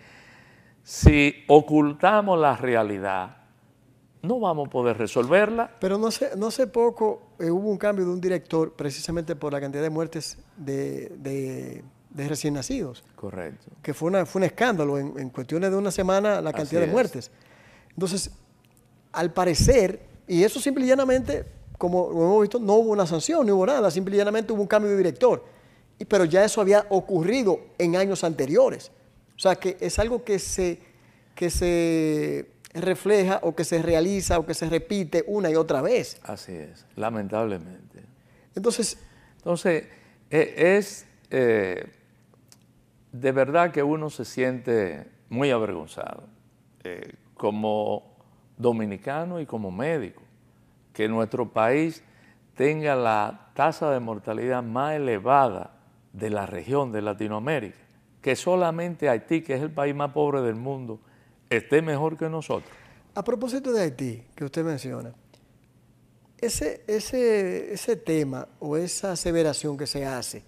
[0.84, 3.38] si ocultamos la realidad,
[4.23, 5.69] no vamos a poder resolverla.
[5.79, 9.53] Pero no sé, no sé poco eh, hubo un cambio de un director precisamente por
[9.53, 11.83] la cantidad de muertes de,
[12.15, 13.03] recién nacidos.
[13.15, 13.67] Correcto.
[13.81, 16.88] Que fue, una, fue un escándalo en, en cuestiones de una semana la cantidad de
[16.88, 17.29] muertes.
[17.89, 18.31] Entonces,
[19.12, 21.45] al parecer, y eso simple y llanamente,
[21.77, 24.62] como lo hemos visto, no hubo una sanción, no hubo nada, simple y llanamente hubo
[24.62, 25.43] un cambio de director.
[25.99, 28.89] Y, pero ya eso había ocurrido en años anteriores.
[29.36, 30.79] O sea, que es algo que se,
[31.36, 36.19] que se refleja o que se realiza o que se repite una y otra vez.
[36.23, 38.03] Así es, lamentablemente.
[38.55, 38.97] Entonces,
[39.38, 39.88] Entonces
[40.29, 41.91] e, es eh,
[43.12, 46.23] de verdad que uno se siente muy avergonzado
[46.83, 48.17] eh, como
[48.57, 50.21] dominicano y como médico,
[50.93, 52.03] que nuestro país
[52.55, 55.71] tenga la tasa de mortalidad más elevada
[56.12, 57.77] de la región de Latinoamérica,
[58.21, 60.99] que solamente Haití, que es el país más pobre del mundo,
[61.57, 62.71] esté mejor que nosotros.
[63.15, 65.13] A propósito de Haití, que usted menciona,
[66.39, 70.43] ese, ese, ese tema o esa aseveración que se hace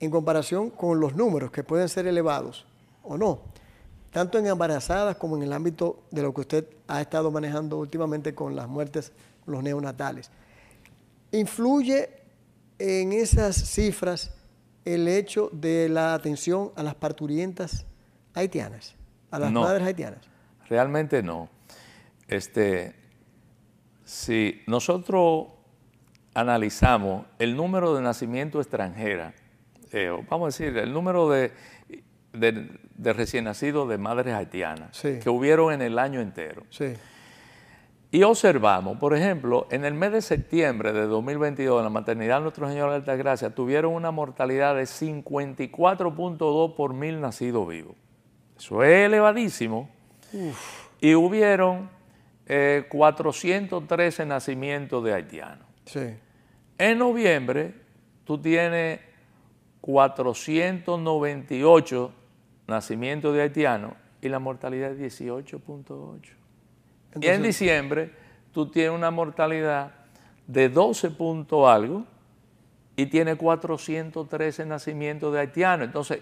[0.00, 2.66] en comparación con los números que pueden ser elevados
[3.02, 3.40] o no,
[4.10, 8.34] tanto en embarazadas como en el ámbito de lo que usted ha estado manejando últimamente
[8.34, 9.12] con las muertes,
[9.46, 10.30] los neonatales.
[11.32, 12.10] ¿Influye
[12.78, 14.32] en esas cifras
[14.84, 17.86] el hecho de la atención a las parturientas
[18.34, 18.94] haitianas,
[19.34, 20.20] a las madres haitianas?
[20.68, 21.48] Realmente no.
[22.28, 22.94] Este,
[24.04, 25.48] si nosotros
[26.34, 29.34] analizamos el número de nacimiento extranjera,
[29.92, 31.52] eh, vamos a decir, el número de,
[32.32, 36.64] de, recién nacidos de madres haitianas que hubieron en el año entero.
[38.10, 42.68] Y observamos, por ejemplo, en el mes de septiembre de 2022, en la maternidad Nuestro
[42.68, 47.96] Señor de Alta Gracia, tuvieron una mortalidad de 54.2 por mil nacidos vivos.
[48.56, 49.88] Eso es elevadísimo.
[51.00, 51.88] Y hubieron
[52.88, 55.66] 413 eh, nacimientos de haitianos.
[56.78, 57.74] En noviembre,
[58.24, 59.00] tú tienes
[59.80, 62.12] 498
[62.66, 66.20] nacimientos de haitianos y la mortalidad es 18.8.
[67.20, 68.12] Y en diciembre
[68.52, 69.92] tú tienes una mortalidad
[70.46, 72.04] de 12 punto algo
[72.96, 75.86] y tiene 413 nacimientos de haitianos.
[75.86, 76.20] Entonces,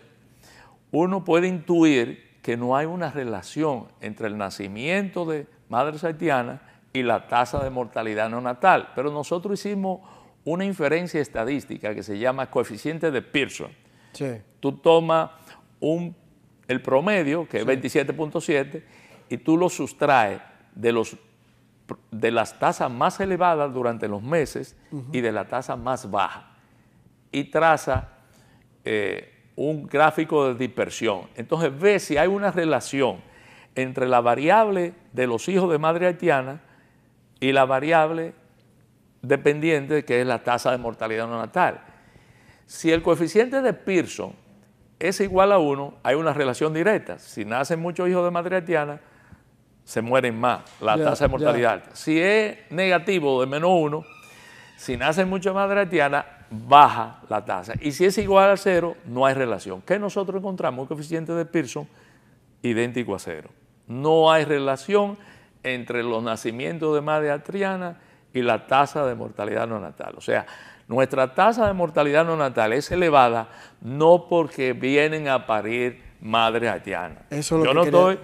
[0.92, 6.60] uno puede intuir que no hay una relación entre el nacimiento de madres haitianas
[6.92, 8.90] y la tasa de mortalidad no natal.
[8.94, 10.00] Pero nosotros hicimos
[10.44, 13.70] una inferencia estadística que se llama coeficiente de Pearson.
[14.60, 15.30] Tú tomas
[15.80, 16.14] un,
[16.68, 18.82] el promedio, que es 27.7,
[19.30, 20.42] y tú lo sustraes
[20.74, 21.16] de, los,
[22.10, 24.76] de las tasas más elevadas durante los meses
[25.12, 26.50] y de la tasa más baja.
[27.30, 28.08] Y traza
[28.84, 31.22] eh, un gráfico de dispersión.
[31.36, 33.18] Entonces ve si hay una relación
[33.74, 36.60] entre la variable de los hijos de madre haitiana
[37.40, 38.34] y la variable
[39.22, 41.80] dependiente que es la tasa de mortalidad no natal.
[42.66, 44.32] Si el coeficiente de Pearson
[44.98, 47.18] es igual a 1, hay una relación directa.
[47.18, 49.00] Si nacen muchos hijos de madre haitiana,
[49.84, 51.90] se mueren más, la tasa de mortalidad alta.
[51.94, 54.04] Si es negativo de menos 1,
[54.76, 57.74] si nacen muchas madres haitianas, baja la tasa.
[57.80, 59.82] Y si es igual a cero, no hay relación.
[59.82, 60.82] ¿Qué nosotros encontramos?
[60.82, 61.88] Un coeficiente de Pearson
[62.62, 63.50] idéntico a cero.
[63.86, 65.18] No hay relación
[65.62, 67.98] entre los nacimientos de madre haitiana
[68.32, 70.14] y la tasa de mortalidad no natal.
[70.16, 70.46] O sea,
[70.88, 73.48] nuestra tasa de mortalidad no natal es elevada
[73.80, 77.24] no porque vienen a parir madres haitianas.
[77.30, 78.18] Eso yo no estoy,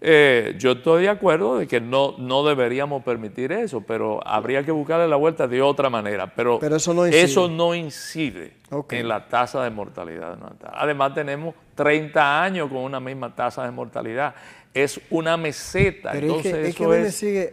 [0.00, 4.70] eh, yo estoy de acuerdo de que no, no deberíamos permitir eso, pero habría que
[4.70, 6.32] buscarle la vuelta de otra manera.
[6.34, 8.52] Pero, eso no incide,
[8.90, 10.72] en la tasa de mortalidad natal.
[10.74, 14.34] Además tenemos 30 años con una misma tasa de mortalidad.
[14.72, 16.16] Es una meseta.
[16.16, 17.50] Entonces, es que, me sigue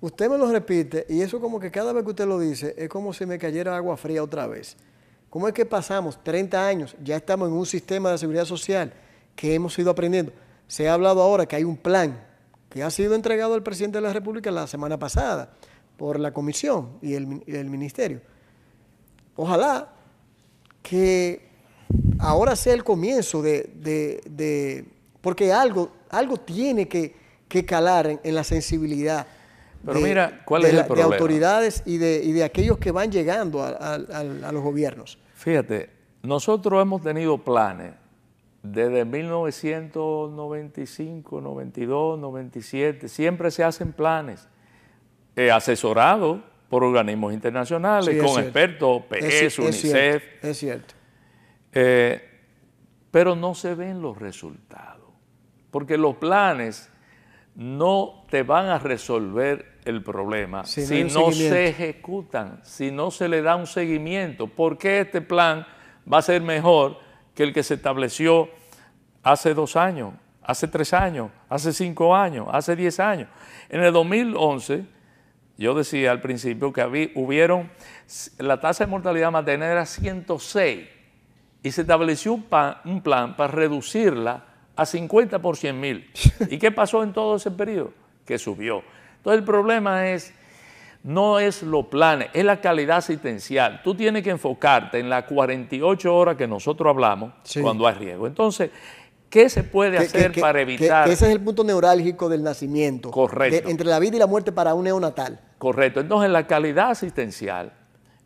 [0.00, 2.88] Usted me lo repite y eso como que cada vez que usted lo dice es
[2.88, 4.76] como si me cayera agua fría otra vez.
[5.28, 8.92] ¿Cómo es que pasamos 30 años, ya estamos en un sistema de seguridad social
[9.36, 10.32] que hemos ido aprendiendo?
[10.70, 12.16] Se ha hablado ahora que hay un plan
[12.68, 15.50] que ha sido entregado al presidente de la República la semana pasada
[15.96, 17.26] por la comisión y el,
[17.68, 18.20] ministerio.
[19.34, 19.88] Ojalá
[20.80, 21.44] que
[22.20, 24.86] ahora sea el comienzo de,
[25.20, 27.16] porque algo, algo tiene que,
[27.66, 29.26] calar en la sensibilidad
[29.84, 31.08] pero mira, ¿cuál es el problema?
[31.08, 33.98] De autoridades y de, y de aquellos que van llegando a,
[34.52, 35.18] los gobiernos.
[35.34, 35.90] Fíjate,
[36.22, 37.94] nosotros hemos tenido planes
[38.62, 44.48] desde 1995, 92, 97, siempre se hacen planes
[45.36, 50.44] eh, asesorados por organismos internacionales, con expertos, PS, UNICEF.
[50.44, 50.94] Es cierto.
[51.72, 52.22] Eh,
[53.10, 55.08] pero no se ven los resultados,
[55.70, 56.90] porque los planes
[57.54, 63.42] no te van a resolver el problema si, no, se ejecutan, si no se le
[63.42, 64.46] da un seguimiento.
[64.46, 65.66] ¿Por qué este plan
[66.10, 66.98] va a ser mejor
[67.40, 68.50] que el que se estableció
[69.22, 73.30] hace dos años, hace tres años, hace cinco años, hace diez años?
[73.70, 74.84] En el 2011,
[75.56, 77.70] yo decía al principio que había, hubieron,
[78.36, 80.86] la tasa de mortalidad materna era 106
[81.62, 82.44] y se estableció un,
[82.84, 84.44] un plan para reducirla
[84.76, 86.10] a 50 por 100 mil.
[86.50, 87.94] ¿Y qué pasó en todo ese periodo?
[88.26, 88.82] Que subió.
[89.16, 90.34] Entonces el problema es,
[91.02, 93.80] no es los planes, es la calidad asistencial.
[93.82, 98.26] Tú tienes que enfocarte en las 48 horas que nosotros hablamos cuando hay riesgo.
[98.26, 98.70] Entonces,
[99.30, 101.08] ¿qué se puede hacer para evitar?
[101.08, 103.10] ese es el punto neurálgico del nacimiento.
[103.10, 103.68] Correcto.
[103.68, 105.40] entre la vida y la muerte para un neonatal.
[105.58, 106.00] Correcto.
[106.00, 107.72] Entonces, la calidad asistencial,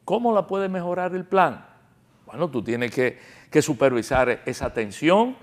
[0.04, 1.66] ¿cómo la puede mejorar el plan?
[2.26, 3.18] Bueno, tú tienes que,
[3.62, 5.36] supervisar esa atención,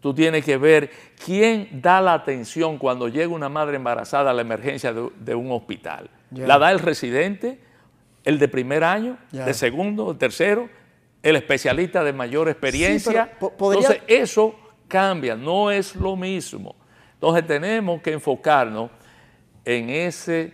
[0.00, 0.90] tú tienes que ver
[1.24, 6.10] quién da la atención cuando llega una madre embarazada a la emergencia de un hospital
[6.30, 7.60] la da el residente,
[8.24, 10.68] el de primer año, de segundo, de tercero,
[11.22, 13.32] el especialista de mayor experiencia.
[13.40, 14.54] Entonces, eso
[14.88, 16.74] cambia, no es lo mismo.
[17.14, 18.90] Entonces, tenemos que enfocarnos
[19.64, 20.52] en ese,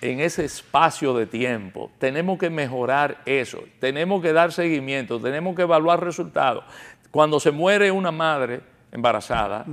[0.00, 1.90] en ese espacio de tiempo.
[1.98, 3.60] Tenemos que mejorar eso.
[3.80, 6.64] Tenemos que dar seguimiento, tenemos que evaluar resultados.
[7.10, 8.60] Cuando se muere una madre
[8.92, 9.64] embarazada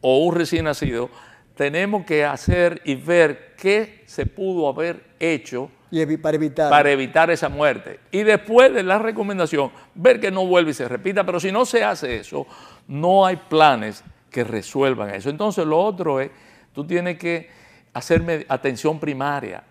[0.00, 1.10] o un recién nacido,
[1.54, 5.70] tenemos que hacer y ver qué se pudo haber hecho
[6.20, 6.70] para, evitar.
[6.70, 8.00] para evitar esa muerte.
[8.10, 11.24] Y después de la recomendación, ver que no vuelve y se repita.
[11.24, 12.46] Pero si no se hace eso,
[12.88, 15.30] no hay planes que resuelvan eso.
[15.30, 16.30] Entonces lo otro es,
[16.72, 17.48] tú tienes que
[17.92, 19.62] hacerme atención primaria,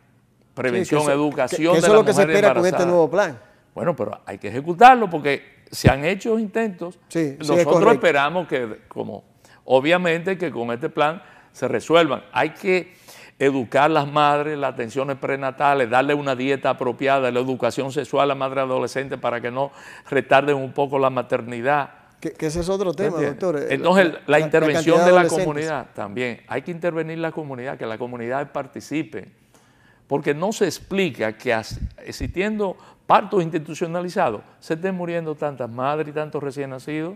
[0.54, 1.76] prevención, educación.
[1.76, 3.38] eso es lo que se espera con este nuevo plan.
[3.76, 7.00] Bueno, pero hay que ejecutarlo porque se han hecho intentos.
[7.39, 9.26] Nosotros esperamos que, como
[9.65, 11.22] obviamente que con este plan
[11.53, 12.23] se resuelvan.
[12.33, 12.93] Hay que
[13.39, 18.27] educar a las madres, las atenciones prenatales, darle una dieta apropiada, la educación sexual a
[18.27, 19.71] la madre adolescente para que no
[20.09, 21.91] retarden un poco la maternidad.
[22.19, 23.57] Que, ese es otro tema, doctor.
[23.57, 26.41] Eh, Entonces, la, intervención de, la comunidad también.
[26.47, 29.27] Hay que intervenir la comunidad, que la comunidad participe.
[30.07, 31.53] Porque no se explica que
[31.97, 37.15] existiendo partos institucionalizados se estén muriendo tantas madres y tantos recién nacidos,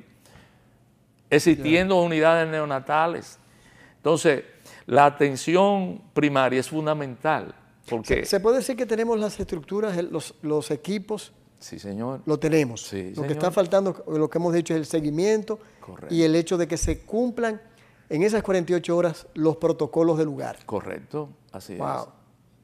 [1.29, 3.39] existiendo unidades neonatales
[4.07, 4.45] entonces,
[4.85, 7.53] la atención primaria es fundamental.
[7.89, 9.97] Porque ¿Se, puede decir que tenemos las estructuras,
[10.41, 11.33] los, equipos?
[11.59, 12.21] Sí, señor.
[12.25, 12.93] Lo tenemos.
[12.93, 15.59] lo que está faltando, lo que hemos dicho, es el seguimiento
[16.09, 17.61] y el hecho de que se cumplan
[18.07, 20.59] en esas 48 horas los protocolos del lugar.
[20.65, 21.81] Correcto, así es.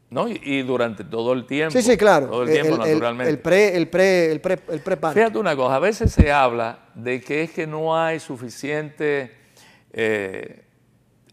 [0.10, 0.30] ¿no?
[0.30, 1.74] Y, durante todo el tiempo.
[1.78, 2.28] Sí, sí, claro.
[2.28, 3.30] Todo el tiempo, naturalmente.
[3.30, 6.86] El pre, el pre, el pre, el pre Fíjate una cosa, a veces se habla
[6.96, 9.44] de que es que no hay suficiente
[9.92, 10.63] eh,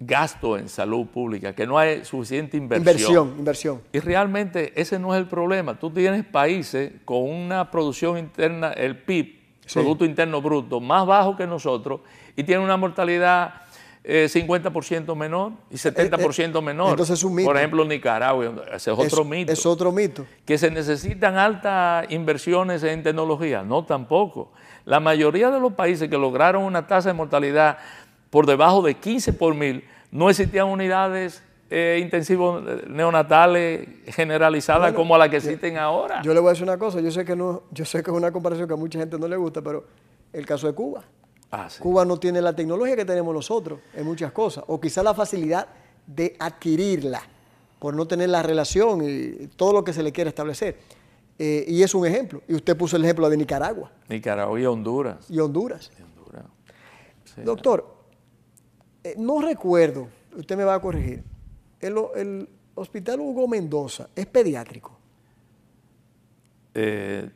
[0.01, 2.89] gasto en salud pública, que no hay suficiente inversión.
[2.89, 3.83] Inversión, inversión.
[3.93, 5.79] Y realmente ese no es el problema.
[5.79, 9.39] Tú tienes países con una producción interna, el PIB,
[9.73, 12.01] Producto Interno Bruto, más bajo que nosotros
[12.35, 13.55] y tienen una mortalidad
[14.05, 16.91] 50% eh, menor y 70% eh, eh, menor.
[16.91, 17.47] Entonces es un mito.
[17.47, 19.53] Por ejemplo, Nicaragua, ese es otro mito.
[19.53, 20.27] Es otro mito.
[20.45, 23.63] Que se necesitan altas inversiones en tecnología.
[23.63, 24.53] No, tampoco.
[24.87, 27.79] La mayoría de los países que lograron una tasa de mortalidad
[28.31, 35.29] por debajo de 15 por mil, no existían unidades eh, intensivos neonatales generalizadas como las
[35.29, 36.23] que existen ahora.
[36.23, 38.17] Yo le voy a decir una cosa, yo sé que no, yo sé que es
[38.17, 39.85] una comparación que a mucha gente no le gusta, pero
[40.33, 41.05] el caso de Cuba.
[41.53, 45.15] Ah, Cuba no tiene la tecnología que tenemos nosotros en muchas cosas, o quizá la
[45.15, 45.67] facilidad
[46.07, 47.23] de adquirirla
[47.79, 50.79] por no tener la relación y todo lo que se le quiere establecer.
[51.39, 52.43] Eh, y es un ejemplo.
[52.47, 53.91] Y usted puso el ejemplo de Nicaragua.
[54.09, 55.31] Nicaragua y Honduras.
[55.31, 55.91] Y Honduras.
[57.43, 58.00] Doctor,
[59.03, 61.23] eh, no recuerdo, usted me va a corregir,
[61.81, 64.97] el, hospital Hugo Mendoza es pediátrico.
[66.75, 67.29] Eh,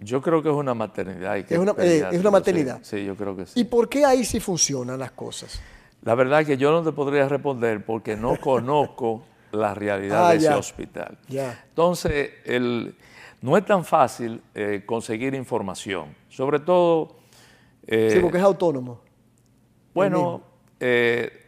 [0.00, 1.36] yo creo que es una maternidad.
[1.36, 2.80] es, una, eh, es, una, maternidad.
[2.82, 3.60] Sí, yo creo que sí.
[3.60, 5.60] ¿Y por qué ahí sí funcionan las cosas?
[6.02, 10.30] La verdad es que yo no te podría responder porque no conozco la realidad ah,
[10.30, 11.18] de ese hospital.
[11.28, 12.30] Entonces,
[13.40, 14.42] no es tan fácil
[14.84, 17.16] conseguir información, sobre todo...
[17.86, 19.00] sí, porque es autónomo.
[19.94, 20.42] Bueno,
[20.80, 21.46] eh,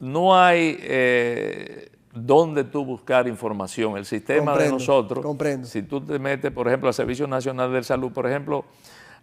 [0.00, 3.96] no hay eh, dónde tú buscar información.
[3.96, 5.24] El sistema de nosotros,
[5.64, 8.64] si tú te metes, por ejemplo, al Servicio Nacional de Salud, por ejemplo,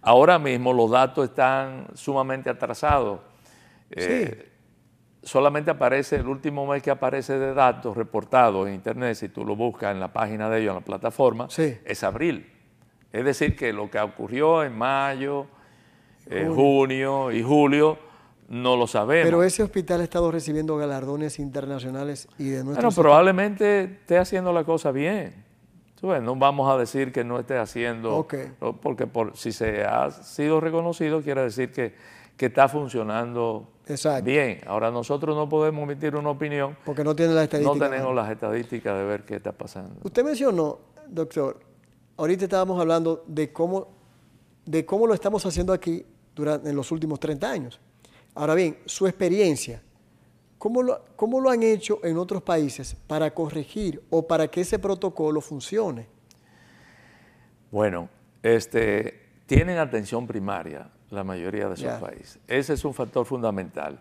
[0.01, 3.19] ahora mismo los datos están sumamente atrasados.
[3.91, 4.49] Eh,
[5.21, 9.55] solamente aparece, el último mes que aparece de datos reportados en Internet, si tú lo
[9.55, 12.51] buscas en la página de ellos, en la plataforma, es abril.
[13.11, 15.47] Es decir, que lo que ocurrió en mayo,
[16.55, 18.10] junio y julio
[18.51, 19.25] no lo sabemos.
[19.25, 24.51] Pero ese hospital ha estado recibiendo galardones internacionales y de nuestro Bueno, probablemente esté haciendo
[24.51, 25.49] la cosa bien.
[26.01, 28.27] No vamos a decir que no esté haciendo,
[28.81, 31.93] porque por, si se ha sido reconocido quiere decir que,
[32.39, 33.69] está funcionando
[34.23, 34.61] bien.
[34.65, 36.75] Ahora nosotros no podemos emitir una opinión.
[36.83, 37.77] Porque no tiene las estadísticas.
[37.77, 39.93] No tenemos las estadísticas de ver qué está pasando.
[40.03, 41.59] Usted mencionó, doctor,
[42.17, 43.89] ahorita estábamos hablando de cómo,
[44.65, 46.03] de cómo lo estamos haciendo aquí
[46.35, 47.79] durante, en los últimos 30 años.
[48.33, 49.81] Ahora bien, su experiencia
[50.61, 54.77] ¿cómo lo, ¿cómo lo han hecho en otros países para corregir o para que ese
[54.77, 56.05] protocolo funcione?
[57.71, 58.09] Bueno,
[58.43, 62.39] este, tienen atención primaria la mayoría de esos países.
[62.47, 63.99] Ese es un factor fundamental.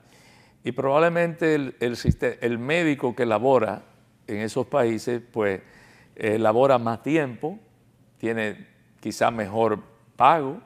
[0.62, 3.80] Y probablemente el, el, médico que labora
[4.26, 5.62] en esos países, pues,
[6.14, 7.58] eh, labora más tiempo,
[8.18, 8.66] tiene
[9.00, 9.80] quizá mejor
[10.14, 10.60] pago,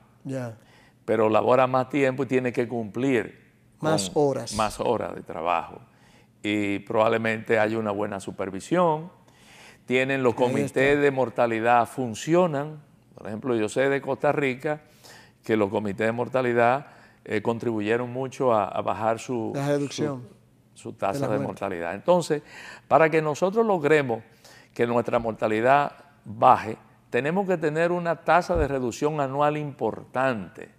[1.05, 3.44] pero labora más tiempo y tiene que cumplir
[3.85, 4.55] más horas.
[4.55, 5.81] Más horas de trabajo.
[6.43, 9.11] Y probablemente haya una buena supervisión.
[9.87, 12.83] Tienen los comités de mortalidad, funcionan.
[13.15, 14.83] Por ejemplo, yo sé de Costa Rica
[15.43, 16.87] que los comités de mortalidad
[17.25, 20.27] eh, contribuyeron mucho a, bajar su, reducción
[20.75, 21.95] su, tasa de, mortalidad.
[21.95, 22.43] Entonces,
[22.89, 24.23] para que nosotros logremos
[24.75, 25.93] que nuestra mortalidad
[26.25, 26.77] baje,
[27.11, 30.74] tenemos que tener una tasa de reducción anual importante.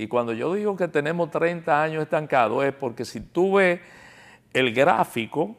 [0.00, 3.80] Y cuando yo digo que tenemos 30 años estancados es porque si tú ves
[4.54, 5.56] el gráfico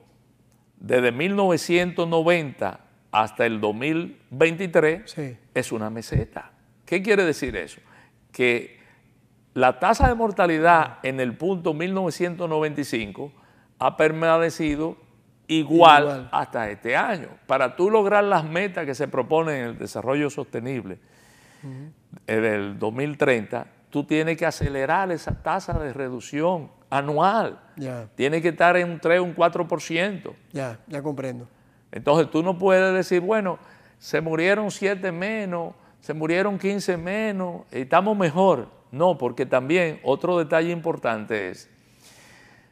[0.78, 2.80] desde 1990
[3.12, 5.16] hasta el 2023,
[5.54, 6.54] es una meseta.
[6.88, 7.82] ¿Qué quiere decir eso?
[8.32, 8.80] Que
[9.54, 13.32] la tasa de mortalidad en el punto 1995
[13.78, 14.98] ha permanecido
[15.46, 17.28] igual, hasta este año.
[17.46, 20.98] Para tú lograr las metas que se proponen en el desarrollo sostenible
[22.26, 27.60] del 2030, tú tienes que acelerar esa tasa de reducción anual.
[28.16, 30.34] Tiene que estar en un 3, un 4%.
[30.52, 31.48] Ya, ya comprendo.
[31.92, 33.60] Entonces tú no puedes decir, bueno,
[34.00, 38.70] se murieron 7 menos, se murieron 15 menos, estamos mejor.
[38.92, 41.70] No, porque también otro detalle importante es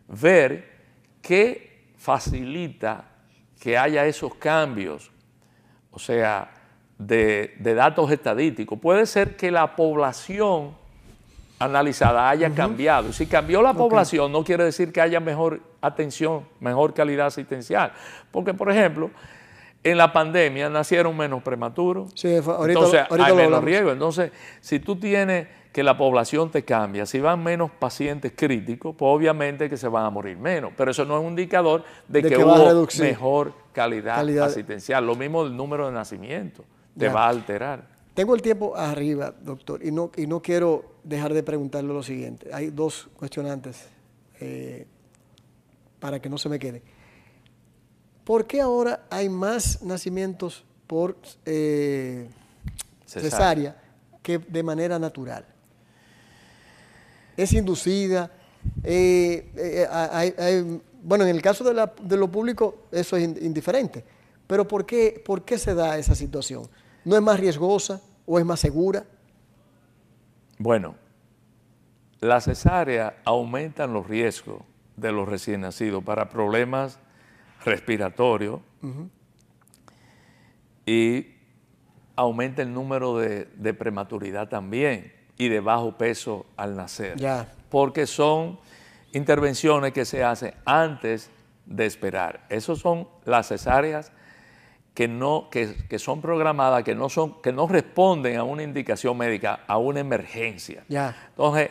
[0.07, 0.69] ver
[1.21, 3.05] qué facilita
[3.59, 5.11] que haya esos cambios,
[5.91, 6.51] o sea,
[6.97, 8.79] de, datos estadísticos.
[8.79, 10.75] Puede ser que la población
[11.59, 13.11] analizada haya cambiado.
[13.11, 17.91] Si cambió la población, no quiere decir que haya mejor atención, mejor calidad asistencial.
[18.31, 19.11] Porque, por ejemplo,
[19.83, 22.11] en la pandemia nacieron menos prematuros.
[22.15, 23.91] Sí, ahorita, entonces ahorita hay menos riesgo.
[23.91, 24.31] Entonces,
[24.61, 29.69] si tú tienes que la población te cambia, si van menos pacientes críticos, pues obviamente
[29.69, 30.71] que se van a morir menos.
[30.75, 35.05] Pero eso no es un indicador de, que, hubo mejor calidad, asistencial.
[35.05, 36.63] Lo mismo el número de nacimiento
[36.97, 37.98] te va a alterar.
[38.19, 42.53] Tengo el tiempo arriba, doctor, y no, y no quiero dejar de preguntarle lo siguiente.
[42.53, 43.85] Hay dos cuestionantes
[44.41, 44.85] eh,
[46.01, 46.83] para que no se me quede.
[48.25, 51.15] ¿Por qué ahora hay más nacimientos por
[51.45, 52.27] eh,
[53.05, 53.81] cesárea
[54.21, 55.45] que de manera natural?
[57.37, 58.29] es inducida.
[58.83, 64.03] Eh, eh, bueno, en el caso de, lo público eso es indiferente,
[64.45, 66.67] pero ¿por qué, ¿por qué se da esa situación?
[67.05, 68.01] ¿No es más riesgosa
[68.31, 69.05] o es más segura?
[70.59, 70.93] Bueno,
[72.19, 74.61] la cesárea aumentan los riesgos
[74.95, 76.99] de los recién nacidos para problemas
[77.65, 78.59] respiratorios
[80.85, 81.25] y
[82.15, 87.17] aumenta el número de prematuridad también y de bajo peso al nacer.
[87.69, 88.59] Porque son
[89.11, 91.31] intervenciones que se hacen antes
[91.65, 92.45] de esperar.
[92.49, 94.11] Esas son las cesáreas
[94.99, 99.61] que, no, que, son programadas, que no, son, que no responden a una indicación médica,
[99.65, 100.83] a una emergencia.
[100.89, 101.69] Entonces,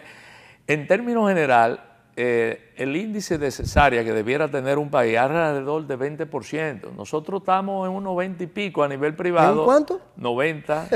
[0.66, 1.79] en términos general,
[2.16, 6.91] eh, el índice de cesárea que debiera tener un país es alrededor de 20%.
[6.97, 9.61] Nosotros estamos en unos 20 y pico a nivel privado.
[9.61, 10.01] ¿En cuánto?
[10.16, 10.89] 90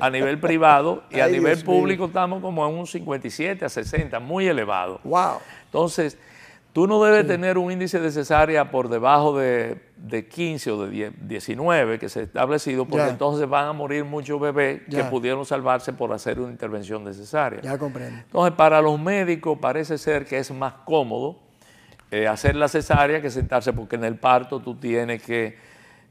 [0.00, 4.46] a nivel privado y a nivel público estamos como en un 57 a 60, muy
[4.46, 5.00] elevado.
[5.02, 5.38] Wow.
[5.64, 6.16] Entonces,
[6.72, 9.78] Tú no debes tener un índice de cesárea por debajo de,
[10.30, 14.80] 15 o de 19 que se ha establecido, porque entonces van a morir muchos bebés
[14.90, 17.60] que pudieron salvarse por hacer una intervención de cesárea.
[17.60, 18.20] Ya comprendo.
[18.24, 21.40] Entonces, para los médicos parece ser que es más cómodo
[22.10, 25.56] eh, hacer la cesárea que sentarse, porque en el parto tú tienes que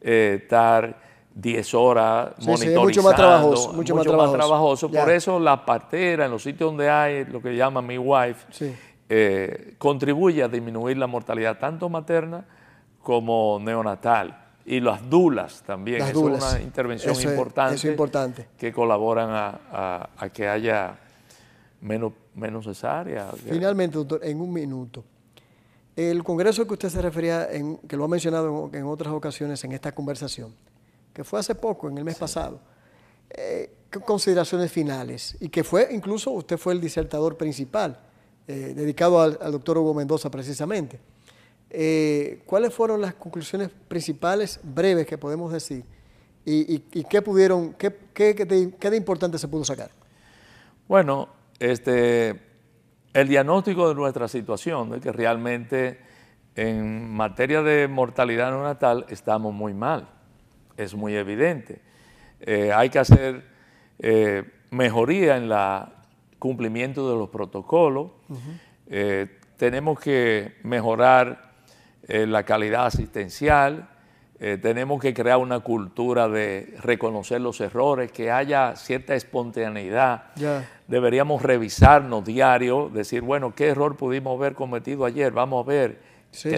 [0.02, 0.96] eh, estar
[1.34, 2.82] 10 horas monitorizando.
[2.82, 3.74] mucho más trabajoso.
[3.74, 4.92] Mucho, más trabajoso.
[4.92, 8.76] Por eso la partera, en los sitios donde hay lo que llaman mi wife,
[9.14, 12.46] eh, contribuye a disminuir la mortalidad tanto materna
[13.04, 14.38] como neonatal.
[14.66, 20.98] Y las dulas también, es una intervención importante, importante, que colaboran a, que haya
[21.82, 23.34] menos, menos cesárea.
[23.50, 25.04] Finalmente, doctor, en un minuto.
[25.94, 29.74] El congreso que usted se refería, en, que lo ha mencionado en, otras ocasiones en
[29.74, 30.56] esta conversación,
[31.14, 32.62] que fue hace poco, en el mes pasado,
[33.30, 33.74] eh,
[34.06, 35.36] consideraciones finales?
[35.42, 38.00] Y que fue, incluso usted fue el disertador principal.
[38.48, 41.00] Eh, dedicado al, doctor Hugo Mendoza precisamente.
[41.70, 45.86] Eh, ¿Cuáles fueron las conclusiones principales, breves, que podemos decir?
[46.44, 48.46] ¿Y, qué pudieron, qué, qué, qué,
[48.90, 49.92] de, importante se pudo sacar?
[50.88, 51.30] Bueno,
[51.60, 52.42] este,
[53.14, 56.00] el diagnóstico de nuestra situación, de que realmente
[56.56, 60.10] en materia de mortalidad neonatal estamos muy mal,
[60.78, 61.80] es muy evidente.
[62.42, 63.46] Eh, hay que hacer
[64.72, 65.54] mejoría en el
[66.42, 68.10] cumplimiento de los protocolos,
[68.90, 69.28] eh,
[69.58, 71.52] tenemos que mejorar
[72.08, 73.88] la calidad asistencial,
[74.40, 80.34] tenemos que crear una cultura de reconocer los errores, que haya cierta espontaneidad.
[80.88, 85.32] Deberíamos revisarnos diario, decir, bueno, ¿qué error pudimos haber cometido ayer?
[85.32, 86.12] Vamos a ver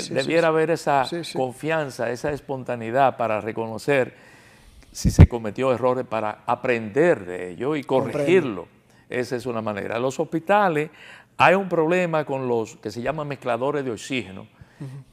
[0.09, 1.05] debiera haber esa
[1.35, 4.13] confianza, esa espontaneidad para reconocer
[4.91, 8.67] si se cometió errores, para aprender de ello y corregirlo.
[9.13, 9.99] Esa es una manera.
[9.99, 10.89] Los hospitales
[11.37, 14.47] hay un problema con los que se llaman mezcladores de oxígeno,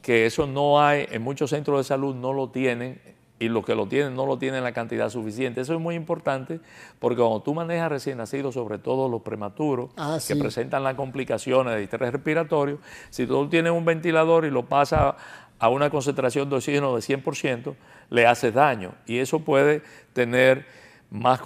[0.01, 2.99] que eso no hay, en muchos centros de salud no lo tienen
[3.39, 5.61] y los que lo tienen no lo tienen en la cantidad suficiente.
[5.61, 6.59] Eso es muy importante
[6.99, 11.75] porque cuando tú manejas recién nacidos, sobre todo los prematuros, ah, que presentan las complicaciones
[11.75, 12.79] de estrés respiratorio,
[13.09, 15.15] si tú tienes un ventilador y lo pasas
[15.57, 17.75] a una concentración de oxígeno de 100%,
[18.09, 19.81] le haces daño y eso puede
[20.13, 20.65] tener
[21.11, 21.41] más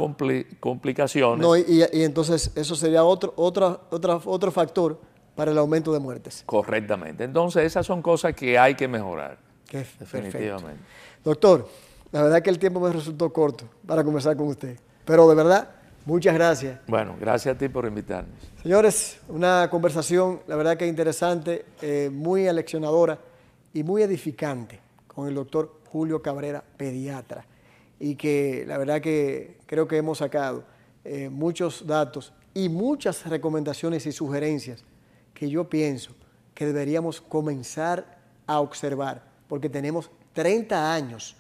[0.60, 1.40] complicaciones.
[1.40, 5.00] No, y, entonces eso sería otro, otra, otra, otro factor
[5.36, 6.44] para el aumento de muertes.
[6.46, 7.24] Correctamente.
[7.24, 9.38] Entonces esas son cosas que hay que mejorar.
[10.00, 10.82] definitivamente.
[11.24, 11.68] Doctor,
[12.12, 14.80] la verdad que el tiempo me resultó corto para conversar con usted.
[15.04, 15.68] Pero de verdad,
[16.06, 16.80] muchas gracias.
[16.88, 18.36] Bueno, gracias a ti por invitarnos.
[18.62, 23.18] Señores, una conversación, la verdad que interesante, eh, muy aleccionadora
[23.74, 27.46] y muy edificante con el doctor Julio Cabrera, pediatra.
[28.00, 30.66] Y que la verdad que creo que hemos sacado
[31.04, 34.84] eh, muchos datos y muchas recomendaciones y sugerencias
[35.34, 36.16] que yo pienso
[36.54, 38.18] que deberíamos comenzar
[38.48, 41.36] a observar, porque tenemos 30 años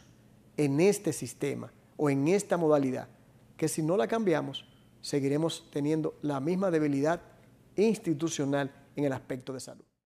[0.57, 3.07] en este sistema o en esta modalidad,
[3.57, 4.65] que si no la cambiamos,
[5.01, 7.21] seguiremos teniendo la misma debilidad
[7.75, 9.84] institucional en el aspecto de salud.